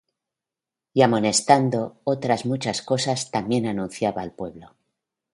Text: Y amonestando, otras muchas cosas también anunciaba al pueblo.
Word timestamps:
Y 0.95 1.03
amonestando, 1.03 2.01
otras 2.05 2.47
muchas 2.47 2.81
cosas 2.81 3.29
también 3.29 3.67
anunciaba 3.67 4.23
al 4.23 4.33
pueblo. 4.33 4.75